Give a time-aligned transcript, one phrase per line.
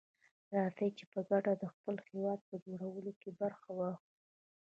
[0.55, 4.07] راځي چي په ګډه دخپل هيواد په جوړولو کي برخه واخلو.